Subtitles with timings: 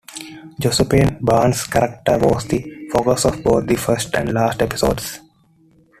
[0.59, 5.19] Josephine Byrnes' character was the focus of both the first and last episodes.